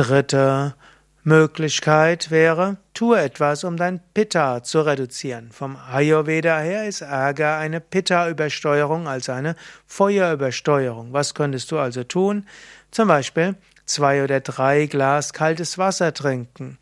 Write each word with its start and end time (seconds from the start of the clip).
Dritte 0.00 0.76
Möglichkeit 1.24 2.30
wäre, 2.30 2.78
tue 2.94 3.20
etwas, 3.20 3.64
um 3.64 3.76
dein 3.76 4.00
Pitta 4.14 4.62
zu 4.62 4.80
reduzieren. 4.80 5.50
Vom 5.52 5.76
Ayurveda 5.76 6.58
her 6.58 6.88
ist 6.88 7.02
Ärger 7.02 7.58
eine 7.58 7.82
Pitta-Übersteuerung, 7.82 9.06
also 9.06 9.32
eine 9.32 9.56
Feuerübersteuerung. 9.86 11.12
Was 11.12 11.34
könntest 11.34 11.70
du 11.70 11.78
also 11.78 12.02
tun? 12.02 12.46
Zum 12.90 13.08
Beispiel 13.08 13.56
zwei 13.84 14.24
oder 14.24 14.40
drei 14.40 14.86
Glas 14.86 15.34
kaltes 15.34 15.76
Wasser 15.76 16.14
trinken 16.14 16.78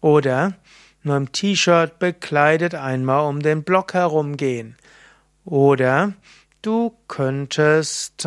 oder 0.00 0.54
nur 1.02 1.18
im 1.18 1.30
T-Shirt 1.30 1.98
bekleidet 1.98 2.74
einmal 2.74 3.28
um 3.28 3.40
den 3.40 3.64
Block 3.64 3.92
herumgehen. 3.92 4.78
Oder 5.44 6.14
du 6.62 6.96
könntest 7.06 8.26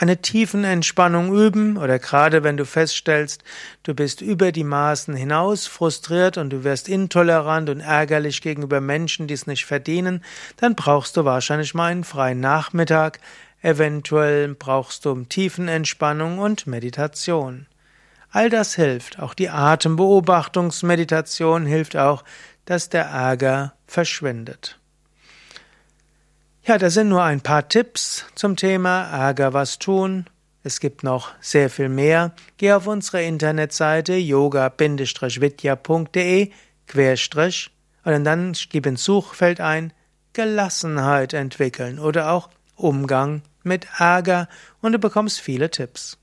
eine 0.00 0.22
Tiefenentspannung 0.22 1.34
üben 1.34 1.76
oder 1.76 1.98
gerade 1.98 2.44
wenn 2.44 2.56
du 2.56 2.64
feststellst, 2.64 3.42
du 3.82 3.94
bist 3.94 4.20
über 4.20 4.52
die 4.52 4.64
Maßen 4.64 5.14
hinaus 5.14 5.66
frustriert 5.66 6.38
und 6.38 6.50
du 6.50 6.62
wirst 6.62 6.88
intolerant 6.88 7.68
und 7.68 7.80
ärgerlich 7.80 8.40
gegenüber 8.40 8.80
Menschen, 8.80 9.26
die 9.26 9.34
es 9.34 9.48
nicht 9.48 9.66
verdienen, 9.66 10.22
dann 10.56 10.76
brauchst 10.76 11.16
du 11.16 11.24
wahrscheinlich 11.24 11.74
mal 11.74 11.90
einen 11.90 12.04
freien 12.04 12.38
Nachmittag, 12.38 13.18
eventuell 13.60 14.54
brauchst 14.54 15.04
du 15.04 15.24
Tiefenentspannung 15.24 16.38
und 16.38 16.68
Meditation. 16.68 17.66
All 18.30 18.50
das 18.50 18.76
hilft, 18.76 19.18
auch 19.18 19.34
die 19.34 19.48
Atembeobachtungsmeditation 19.48 21.66
hilft 21.66 21.96
auch, 21.96 22.22
dass 22.66 22.88
der 22.88 23.06
Ärger 23.06 23.72
verschwindet. 23.86 24.77
Ja, 26.68 26.76
das 26.76 26.92
sind 26.92 27.08
nur 27.08 27.22
ein 27.22 27.40
paar 27.40 27.66
Tipps 27.66 28.26
zum 28.34 28.54
Thema 28.54 29.04
Ärger 29.04 29.54
was 29.54 29.78
tun. 29.78 30.26
Es 30.62 30.80
gibt 30.80 31.02
noch 31.02 31.30
sehr 31.40 31.70
viel 31.70 31.88
mehr. 31.88 32.34
Geh 32.58 32.74
auf 32.74 32.86
unsere 32.86 33.22
Internetseite 33.22 34.16
yoga-vidya.de 34.16 36.50
Querstrich 36.86 37.70
und 38.04 38.24
dann 38.24 38.52
gib 38.68 38.84
ins 38.84 39.02
Suchfeld 39.02 39.62
ein 39.62 39.94
Gelassenheit 40.34 41.32
entwickeln 41.32 41.98
oder 41.98 42.32
auch 42.32 42.50
Umgang 42.76 43.40
mit 43.62 43.86
Ärger 43.96 44.46
und 44.82 44.92
du 44.92 44.98
bekommst 44.98 45.40
viele 45.40 45.70
Tipps. 45.70 46.18